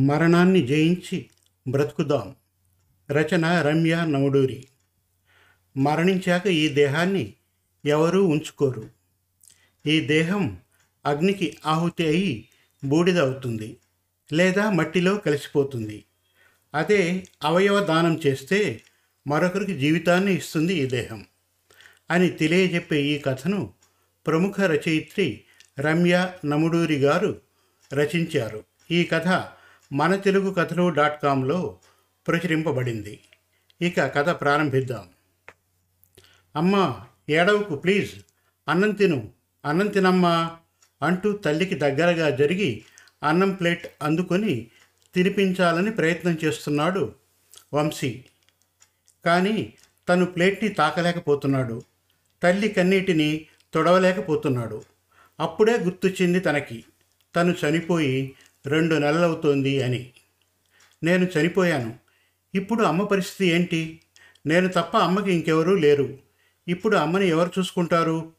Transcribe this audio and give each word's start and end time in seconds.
మరణాన్ని 0.00 0.66
జయించి 0.66 1.30
బ్రతుకుదాం. 1.68 2.36
రచన 3.10 3.62
రమ్య 3.62 4.04
నవడూరి. 4.08 4.68
మరణించాక 5.76 6.46
ఈ 6.46 6.68
దేహాన్ని 6.68 7.34
ఎవరూ 7.86 8.24
ఉంచుకోరు. 8.24 8.88
ఈ 9.86 10.00
దేహం 10.00 10.58
అగ్నికి 11.06 11.56
ఆహుతి 11.66 12.06
అయి 12.06 12.48
బూడిద 12.84 13.18
అవుతుంది 13.18 13.76
లేదా 14.32 14.70
మట్టిలో 14.70 15.16
కలిసిపోతుంది. 15.16 16.04
అదే 16.74 17.26
అవయవ 17.44 17.84
దానం 17.84 18.20
చేస్తే 18.26 18.82
మరొకరికి 19.26 19.78
జీవితాన్ని 19.78 20.34
ఇస్తుంది 20.34 20.74
ఈ 20.74 20.86
దేహం 20.86 21.26
అని 22.10 22.28
తెలియజెప్పే 22.28 23.02
ఈ 23.02 23.18
కథను 23.18 23.74
ప్రముఖ 24.26 24.60
రచయిత్రి 24.60 25.40
రమ్య 25.78 26.32
నముడూరి 26.46 26.98
గారు 26.98 27.40
రచించారు. 27.92 28.64
ఈ 28.90 29.04
కథ 29.04 29.48
మన 29.92 30.16
తెలుగు 30.16 30.50
కథలు 30.50 30.88
డాట్ 30.88 31.22
కామ్లో 31.22 31.78
ప్రచురింపబడింది. 32.26 33.20
ఇక 33.82 34.00
కథ 34.00 34.28
ప్రారంభిద్దాం. 34.28 35.08
అమ్మా 36.56 37.00
ఏడవకు 37.30 37.76
ప్లీజ్. 37.76 38.10
అన్నం 38.68 38.90
తిను. 38.90 39.30
అన్నం 39.64 39.86
తినమ్మా 39.86 40.56
అంటూ 41.02 41.32
తల్లికి 41.32 41.74
దగ్గరగా 41.74 42.30
జరిగి 42.30 42.84
అన్నం 43.22 43.52
ప్లేట్ 43.52 43.86
అందుకొని 44.02 44.66
తినిపించాలని 45.14 45.90
ప్రయత్నం 45.90 46.38
చేస్తున్నాడు 46.44 47.14
వంశీ. 47.74 48.24
కానీ 49.24 49.74
తను 50.08 50.26
ప్లేట్ని 50.26 50.68
తాకలేకపోతున్నాడు. 50.68 51.82
తల్లి 52.42 52.68
కన్నీటిని 52.68 53.46
తొడవలేకపోతున్నాడు. 53.74 54.82
అప్పుడే 55.40 55.78
గుర్తొచ్చింది 55.78 56.40
తనకి. 56.40 56.84
తను 57.36 57.54
చనిపోయి 57.64 58.34
రెండు 58.66 58.94
నెలలవుతోంది 58.94 59.82
అని. 59.82 60.10
నేను 61.02 61.28
చనిపోయాను. 61.38 61.94
ఇప్పుడు 62.54 62.82
అమ్మ 62.82 63.04
పరిస్థితి 63.04 63.50
ఏంటి? 63.50 64.00
నేను 64.46 64.68
తప్ప 64.68 64.96
అమ్మకి 64.96 65.32
ఇంకెవరూ 65.32 65.74
లేరు. 65.74 66.18
ఇప్పుడు 66.68 66.96
అమ్మని 66.96 67.28
ఎవరు 67.28 67.50
చూసుకుంటారు? 67.58 68.32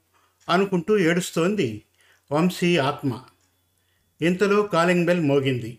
అనుకుంటూ 0.50 0.98
ఏడుస్తోంది 0.98 1.82
వంశీ 2.32 2.78
ఆత్మ. 2.78 3.22
ఇంతలో 4.22 4.62
కాలింగ్ 4.62 5.06
బెల్ 5.06 5.22
మోగింది. 5.22 5.78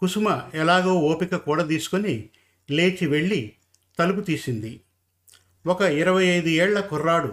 కుసుమ 0.00 0.42
ఎలాగో 0.54 0.94
ఓపిక 0.94 1.36
కూడా 1.36 1.64
తీసుకొని 1.64 2.28
లేచి 2.70 3.06
వెళ్ళి 3.06 3.52
తలుపు 3.98 4.20
తీసింది. 4.20 4.80
ఒక 5.66 5.80
ఇరవై 5.80 6.24
ఐదు 6.24 6.48
ఏళ్ళ 6.48 6.80
కుర్రాడు. 6.80 7.32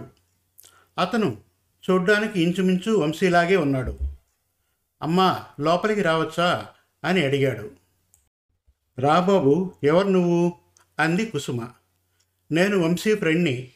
అతను 0.98 1.36
చూడ్డానికి 1.90 2.42
ఇంచుమించు 2.42 2.92
వంశీలాగే 2.92 3.56
ఉన్నాడు. 3.56 4.07
అమ్మా 5.02 5.44
లోపలికి 5.60 6.02
రావచ్చా? 6.02 6.66
అని 7.04 7.24
అడిగాడు. 7.24 7.70
రాబాబు 8.98 9.72
ఎవరు 9.84 10.08
నువ్వు? 10.08 10.52
అంది 10.98 11.26
కుసుమ. 11.26 11.68
నేను 12.52 12.78
వంశీ 12.78 13.14
ఫ్రెండ్ని. 13.14 13.68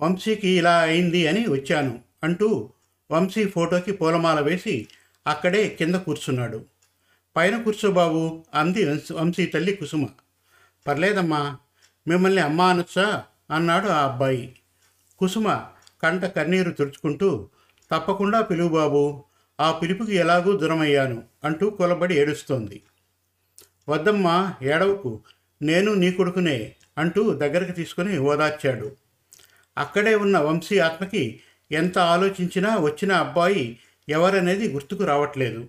వంశీకి 0.00 0.48
ఇలా 0.48 0.78
అయింది 0.78 1.26
అని 1.26 1.46
వచ్చాను 1.50 1.98
అంటూ 2.24 2.72
వంశీ 3.10 3.44
ఫోటోకి 3.44 3.92
పూలమాల 3.92 4.40
వేసి 4.40 4.88
అక్కడే 5.26 5.68
కింద 5.68 5.94
కూర్చున్నాడు. 5.94 6.64
పైన 7.36 7.62
కూర్చోబాబు 7.62 8.44
అంది 8.54 8.90
వంశ- 8.90 9.14
వంశీ 9.14 9.46
తల్లి 9.46 9.74
కుసుమ. 9.74 10.06
పర్లేదమ్మా 10.86 11.56
మిమ్మల్ని 12.08 12.42
అమ్మ 12.42 12.62
అనొచ్చా? 12.62 13.24
అన్నాడు 13.50 13.88
ఆ 13.88 14.10
అబ్బాయి. 14.10 14.56
కుసుమ 15.18 15.64
కంట 16.02 16.24
కన్నీరు 16.24 16.70
తుడుచుకుంటూ 16.70 17.48
తప్పకుండా 17.94 18.40
పిలువు 18.40 18.68
బాబు 18.68 19.24
ఆ 19.60 19.72
పిలుపుకి 19.72 20.14
ఎలాగూ 20.14 20.56
దూరమయ్యాను 20.56 21.22
అంటూ 21.44 21.70
కొలబడి 21.70 22.14
ఏడుస్తోంది. 22.14 22.82
వద్దమ్మా 23.88 24.54
ఏడవకు 24.62 25.20
నేను 25.62 25.94
నీ 25.94 26.12
కొడుకునే 26.12 26.74
అంటూ 26.98 27.32
దగ్గరకు 27.32 27.72
తీసుకుని 27.72 28.18
ఓదార్చాడు. 28.18 28.96
అక్కడే 29.78 30.14
ఉన్న 30.14 30.38
వంశీ 30.38 30.78
ఆత్మకి 30.78 31.40
ఎంత 31.72 31.98
ఆలోచించినా 31.98 32.76
వచ్చిన 32.76 33.12
అబ్బాయి 33.12 33.78
ఎవరనేది 34.08 34.72
గుర్తుకు 34.72 35.04
రావట్లేదు. 35.04 35.68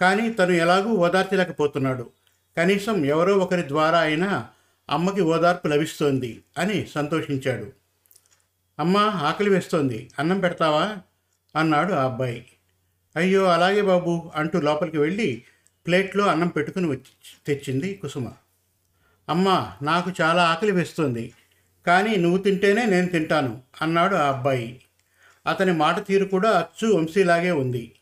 కానీ 0.00 0.32
తను 0.32 0.52
ఎలాగూ 0.52 0.90
ఓదార్చలేకపోతున్నాడు. 0.90 2.10
కనీసం 2.56 3.04
ఎవరో 3.04 3.38
ఒకరి 3.38 3.68
ద్వారా 3.68 3.98
అయినా 3.98 4.48
అమ్మకి 4.90 5.20
ఓదార్పు 5.20 5.68
లభిస్తోంది 5.68 6.42
అని 6.58 6.86
సంతోషించాడు. 6.94 7.72
అమ్మ 8.78 8.96
ఆకలి 8.96 9.50
వేస్తోంది 9.50 10.10
అన్నం 10.18 10.40
పెడతావా? 10.40 10.96
అన్నాడు 11.56 11.92
ఆ 11.92 12.04
అబ్బాయి. 12.04 12.46
అయ్యో 13.16 13.44
అలాగే 13.44 13.82
బాబు 13.82 14.32
అంటూ 14.36 14.60
లోపలికి 14.60 14.98
వెళ్ళి 14.98 15.42
ప్లేట్లో 15.86 16.24
అన్నం 16.26 16.48
పెట్టుకుని 16.48 16.86
వచ్చి 16.86 17.44
తెచ్చింది 17.46 17.94
కుసుమ. 17.94 18.32
అమ్మ 19.28 19.72
నాకు 19.82 20.12
చాలా 20.20 20.44
ఆకలి 20.44 20.72
వేస్తుంది 20.72 21.32
కానీ 21.86 22.16
నువ్వు 22.16 22.38
తింటేనే 22.38 22.84
నేను 22.84 23.06
తింటాను 23.06 23.62
అన్నాడు 23.82 24.14
ఆ 24.14 24.28
అబ్బాయి. 24.28 24.82
అతని 25.46 25.72
మాట 25.72 26.06
తీరు 26.06 26.24
కూడా 26.24 26.50
అచ్చు 26.50 26.94
వంశీలాగే 26.94 27.50
ఉంది. 27.50 27.92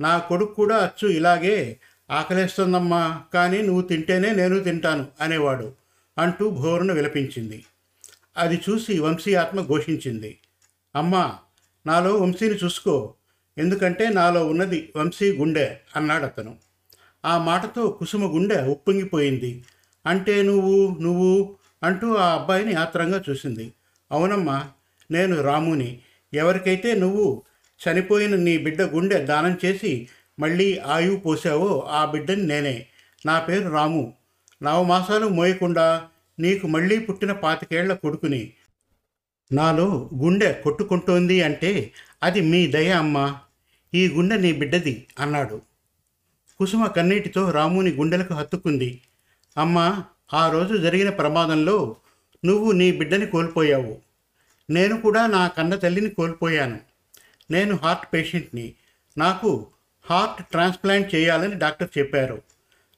నా 0.00 0.18
కొడుకు 0.18 0.54
కూడా 0.54 0.76
అచ్చు 0.76 1.08
ఇలాగే 1.08 1.80
ఆకలేస్తుందమ్మా 2.10 3.22
కానీ 3.34 3.62
నువ్వు 3.62 3.82
తింటేనే 3.82 4.30
నేను 4.30 4.60
తింటాను 4.60 5.06
అనేవాడు 5.20 5.72
అంటూ 6.18 6.50
భోరును 6.50 6.94
విలపించింది. 6.94 7.64
అది 8.36 8.60
చూసి 8.70 8.98
వంశీ 8.98 9.34
ఆత్మ 9.34 9.60
ఘోషించింది. 9.60 10.38
అమ్మా 10.96 11.38
నాలో 11.86 12.16
వంశీని 12.16 12.54
చూసుకో 12.54 13.14
ఎందుకంటే 13.60 14.08
నాలో 14.08 14.46
ఉన్నది 14.46 14.92
వంశీ 14.96 15.32
గుండె 15.32 15.76
అన్నాడు 15.96 16.24
అతను. 16.24 16.56
ఆ 17.24 17.38
మాటతో 17.38 17.88
కుసుమ 17.88 18.34
గుండె 18.34 18.62
ఉప్పొంగిపోయింది. 18.62 19.64
అంటే 20.06 20.42
నువ్వు 20.42 20.98
నువ్వు 21.00 21.56
అంటూ 21.82 22.14
ఆ 22.14 22.34
అబ్బాయిని 22.34 22.74
ఆత్రంగా 22.74 23.22
చూసింది. 23.30 23.72
అవునమ్మా 24.12 24.68
నేను 25.10 25.42
రాముని. 25.42 25.98
ఎవరికైతే 26.34 26.94
నువ్వు 26.94 27.42
చనిపోయిన 27.80 28.36
నీ 28.36 28.58
బిడ్డ 28.58 28.82
గుండె 28.82 29.18
దానం 29.18 29.58
చేసి 29.64 30.08
మళ్ళీ 30.40 30.78
ఆయువు 30.78 31.16
పోసావో 31.16 31.88
ఆ 31.90 32.04
బిడ్డని 32.04 32.42
నేనే. 32.42 32.86
నా 33.26 33.40
పేరు 33.40 33.68
రాము. 33.68 34.14
నవమాసాలు 34.62 35.28
మోయకుండా 35.28 36.08
నీకు 36.38 36.66
మళ్ళీ 36.66 36.98
పుట్టిన 36.98 37.32
పాతికేళ్ళ 37.32 37.92
కొడుకుని. 37.92 38.52
నాలో 39.52 40.10
గుండె 40.14 40.52
కొట్టుకుంటోంది 40.52 41.42
అంటే 41.42 41.92
అది 42.22 42.40
మీ 42.40 42.66
దయ 42.66 42.90
అమ్మా. 42.90 43.38
ఈ 43.94 44.08
గుండె 44.08 44.36
నీ 44.36 44.52
బిడ్డది 44.52 45.06
అన్నాడు. 45.18 45.62
కుసుమ 46.58 46.86
కన్నీటితో 46.86 47.50
రాముని 47.50 47.90
గుండెలకు 47.90 48.34
హత్తుకుంది. 48.34 49.00
అమ్మ 49.56 50.02
ఆ 50.34 50.50
రోజు 50.50 50.76
జరిగిన 50.76 51.10
ప్రమాదంలో 51.10 51.96
నువ్వు 52.44 52.72
నీ 52.72 52.92
బిడ్డని 52.92 53.26
కోల్పోయావు. 53.26 53.98
నేను 54.70 55.00
కూడా 55.00 55.26
నా 55.26 55.48
కన్న 55.48 55.74
తల్లిని 55.74 56.10
కోల్పోయాను. 56.10 56.78
నేను 57.50 57.78
హార్ట్ 57.82 58.14
పేషెంట్ని. 58.14 58.74
నాకు 59.18 59.66
హార్ట్ 60.10 60.50
ట్రాన్స్ప్లాంట్ 60.50 61.14
చేయాలని 61.14 61.54
డాక్టర్ 61.54 61.98
చెప్పారు. 61.98 62.42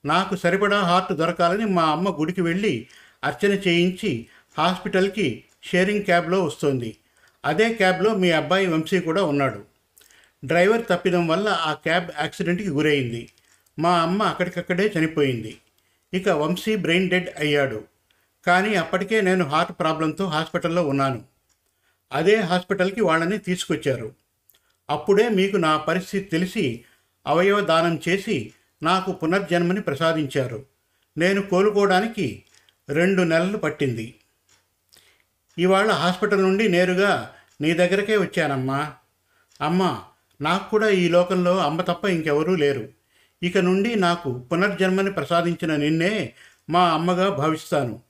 నాకు 0.04 0.36
సరిపడా 0.36 0.81
హార్ట్ 0.81 1.12
దొరకాలని 1.12 1.64
మా 1.64 1.82
అమ్మ 1.82 2.08
గుడికి 2.20 2.41
వెళ్ళి 2.41 2.86
అర్చన 3.25 3.52
చేయించి 3.69 4.26
హాస్పిటల్కి 4.58 5.44
షేరింగ్ 5.62 6.02
క్యాబ్లో 6.02 6.44
వస్తోంది. 6.44 6.97
అదే 7.44 7.72
క్యాబ్లో 7.72 8.14
మీ 8.14 8.31
అబ్బాయి 8.31 8.66
వంశీ 8.66 9.00
కూడా 9.00 9.25
ఉన్నాడు. 9.25 9.72
డ్రైవర్ 10.44 10.86
తప్పిదం 10.91 11.26
వల్ల 11.26 11.48
ఆ 11.48 11.72
క్యాబ్ 11.72 12.10
యాక్సిడెంట్కి 12.19 12.69
గురైంది. 12.69 13.30
మా 13.78 14.03
అమ్మ 14.03 14.22
అక్కడికక్కడే 14.22 14.92
చనిపోయింది. 14.98 15.58
ఇక 16.14 16.28
వంశీ 16.28 16.76
బ్రెయిన్ 16.76 17.10
డెడ్ 17.10 17.28
అయ్యాడు. 17.38 17.84
కానీ 18.47 18.75
అప్పటికే 18.75 19.20
నేను 19.20 19.44
హార్ట్ 19.44 19.72
ప్రాబ్లంతో 19.81 20.26
హాస్పిటల్లో 20.26 20.88
ఉన్నాను. 20.88 21.25
అదే 22.12 22.36
హాస్పిటల్కి 22.36 23.00
వాళ్ళని 23.00 23.38
తీసుకొచ్చారు. 23.38 24.14
అప్పుడే 24.91 25.28
మీకు 25.28 25.56
నా 25.56 25.76
పరిస్థితి 25.76 26.28
తెలిసి 26.28 26.84
అవయవ 27.26 27.61
దానం 27.61 28.00
చేసి 28.08 28.52
నాకు 28.82 29.12
పునర్జన్మని 29.12 29.81
ప్రసాదించారు. 29.81 30.67
నేను 31.19 31.43
కోలుకోవడానికి 31.43 32.43
రెండు 32.88 33.22
నెలలు 33.22 33.58
పట్టింది. 33.58 34.14
ఇవాళ 35.58 35.90
హాస్పిటల్ 35.90 36.43
నుండి 36.43 36.69
నేరుగా 36.69 37.34
నీ 37.61 37.72
దగ్గరకే 37.72 38.17
వచ్చానమ్మా. 38.17 38.93
అమ్మా 39.61 40.05
నాకు 40.43 40.71
కూడా 40.71 40.89
ఈ 40.89 41.09
లోకంలో 41.09 41.59
అమ్మ 41.59 41.83
తప్ప 41.83 42.05
ఇంకెవరూ 42.05 42.55
లేరు. 42.55 42.89
ఇక 43.43 43.59
నుండి 43.59 43.94
నాకు 43.94 44.39
పునర్జన్మని 44.39 45.12
ప్రసాదించిన 45.12 45.77
నిన్నే 45.77 46.33
మా 46.71 46.91
అమ్మగా 46.91 47.29
భావిస్తాను 47.29 48.00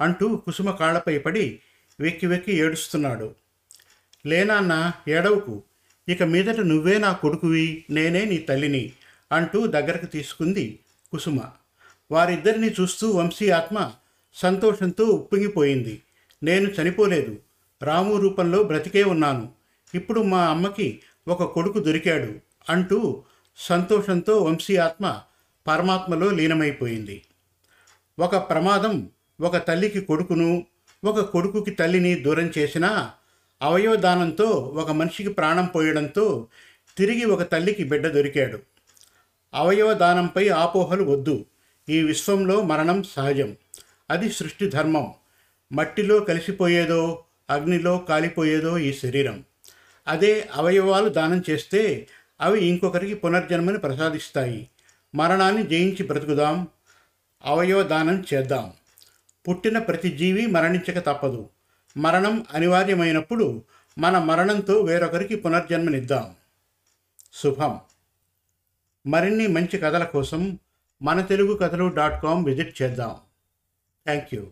అంటూ 0.00 0.36
కుసుమ 0.36 0.70
కాళ్ళపై 0.70 1.18
పడి 1.18 1.60
వెక్కి 2.00 2.26
వెక్కి 2.26 2.56
ఏడుస్తున్నాడు. 2.56 3.34
లేనాన్న 4.26 4.92
ఏడవకు. 5.08 5.62
ఇక 6.08 6.22
మీదట 6.22 6.60
నువ్వే 6.60 6.98
నా 6.98 7.12
కొడుకువి 7.12 7.84
నేనే 7.90 8.24
నీ 8.24 8.36
తల్లిని 8.36 8.92
అంటూ 9.32 9.66
దగ్గరకు 9.66 10.06
తీసుకుంది 10.06 10.78
కుసుమ. 11.12 11.40
వారిద్దరిని 12.10 12.70
చూస్తూ 12.70 13.10
వంశీ 13.10 13.50
ఆత్మ 13.50 13.92
సంతోషంతో 14.34 15.04
ఉప్పొంగిపోయింది. 15.04 16.02
నేను 16.42 16.70
చనిపోలేదు. 16.70 17.38
రాము 17.82 18.16
రూపంలో 18.16 18.62
బ్రతికే 18.62 19.02
ఉన్నాను. 19.02 19.48
ఇప్పుడు 19.94 20.20
మా 20.20 20.46
అమ్మకి 20.46 21.00
ఒక 21.28 21.42
కొడుకు 21.42 21.78
దొరికాడు 21.78 22.34
అంటూ 22.70 23.22
సంతోషంతో 23.56 24.38
వంశీ 24.38 24.76
ఆత్మ 24.76 25.20
పరమాత్మలో 25.66 26.30
లీనమైపోయింది. 26.30 27.22
ఒక 28.18 28.36
ప్రమాదం 28.36 29.10
ఒక 29.40 29.56
తల్లికి 29.56 30.00
కొడుకును 30.00 30.66
ఒక 31.04 31.20
కొడుకుకి 31.20 31.70
తల్లిని 31.70 32.14
దూరం 32.14 32.52
చేసినా 32.58 33.10
అవయవదానంతో 33.62 34.44
ఒక 34.44 34.90
మనిషికి 34.90 35.28
ప్రాణం 35.28 35.66
పోయడంతో 35.66 36.48
తిరిగి 36.98 37.24
ఒక 37.24 37.42
తల్లికి 37.42 37.84
బిడ్డ 37.84 38.06
దొరికాడు. 38.06 38.58
అవయవ 39.54 39.92
దానంపై 39.92 40.48
ఆపోహలు 40.48 41.04
వద్దు. 41.04 41.44
ఈ 41.88 42.02
విశ్వంలో 42.02 42.62
మరణం 42.62 43.02
సహజం. 43.02 43.56
అది 44.10 44.32
సృష్టి 44.32 44.68
ధర్మం. 44.68 45.14
మట్టిలో 45.72 46.20
కలిసిపోయేదో 46.20 47.24
అగ్నిలో 47.50 47.98
కాలిపోయేదో 47.98 48.78
ఈ 48.78 48.92
శరీరం. 48.92 49.44
అదే 50.10 50.48
అవయవాలు 50.52 51.08
దానం 51.08 51.42
చేస్తే 51.50 52.08
అవి 52.40 52.64
ఇంకొకరికి 52.64 53.14
పునర్జన్మని 53.14 53.78
ప్రసాదిస్తాయి. 53.78 54.68
మరణాన్ని 55.14 55.62
జయించి 55.66 56.06
బ్రతుకుదాం. 56.06 56.68
అవయవ 57.44 57.82
దానం 57.82 58.24
చేద్దాం. 58.34 58.72
పుట్టిన 59.48 59.78
ప్రతి 59.78 60.10
జీవి 60.10 60.46
మరణించక 60.46 60.98
తప్పదు. 60.98 61.48
మరణం 61.96 62.46
అనివార్యమైనప్పుడు 62.54 63.64
మన 63.98 64.18
మరణంతో 64.18 64.80
వేరొకరికి 64.80 65.36
పునర్జన్మనిద్దాం. 65.36 66.34
శుభం. 67.34 67.80
మరిన్ని 69.06 69.46
మంచి 69.46 69.78
కథల 69.78 70.04
కోసం 70.04 70.58
మన 71.02 71.20
తెలుగు 71.20 71.54
కథలు 71.54 71.88
డాట్ 71.88 72.22
కామ్ 72.22 72.44
విజిట్ 72.44 72.82
చేద్దాం. 72.82 73.16
Thank 74.04 74.34
you. 74.34 74.46